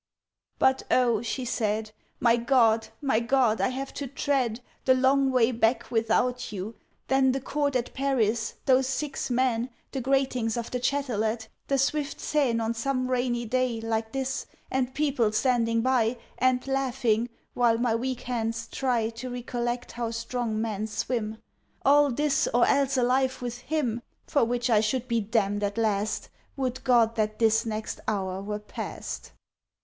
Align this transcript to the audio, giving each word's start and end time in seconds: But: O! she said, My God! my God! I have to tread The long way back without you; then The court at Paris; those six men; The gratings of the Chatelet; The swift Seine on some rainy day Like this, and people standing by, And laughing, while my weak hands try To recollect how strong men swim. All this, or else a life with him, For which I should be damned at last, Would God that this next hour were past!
But: 0.57 0.81
O! 0.89 1.21
she 1.21 1.45
said, 1.45 1.91
My 2.19 2.35
God! 2.35 2.87
my 3.03 3.19
God! 3.19 3.61
I 3.61 3.67
have 3.67 3.93
to 3.93 4.07
tread 4.07 4.59
The 4.85 4.95
long 4.95 5.29
way 5.31 5.51
back 5.51 5.91
without 5.91 6.51
you; 6.51 6.73
then 7.07 7.33
The 7.33 7.39
court 7.39 7.75
at 7.75 7.93
Paris; 7.93 8.55
those 8.65 8.87
six 8.87 9.29
men; 9.29 9.69
The 9.91 10.01
gratings 10.01 10.57
of 10.57 10.71
the 10.71 10.79
Chatelet; 10.79 11.49
The 11.67 11.77
swift 11.77 12.19
Seine 12.19 12.59
on 12.61 12.73
some 12.73 13.11
rainy 13.11 13.45
day 13.45 13.79
Like 13.79 14.11
this, 14.11 14.47
and 14.71 14.91
people 14.95 15.31
standing 15.33 15.81
by, 15.81 16.17
And 16.39 16.65
laughing, 16.65 17.29
while 17.53 17.77
my 17.77 17.93
weak 17.93 18.21
hands 18.21 18.65
try 18.71 19.09
To 19.11 19.29
recollect 19.29 19.91
how 19.91 20.09
strong 20.09 20.59
men 20.59 20.87
swim. 20.87 21.37
All 21.85 22.09
this, 22.11 22.47
or 22.55 22.65
else 22.65 22.97
a 22.97 23.03
life 23.03 23.39
with 23.39 23.59
him, 23.59 24.01
For 24.25 24.43
which 24.43 24.67
I 24.67 24.79
should 24.79 25.07
be 25.07 25.19
damned 25.19 25.61
at 25.61 25.77
last, 25.77 26.29
Would 26.57 26.83
God 26.83 27.15
that 27.17 27.37
this 27.37 27.67
next 27.67 27.99
hour 28.07 28.41
were 28.41 28.57
past! 28.57 29.31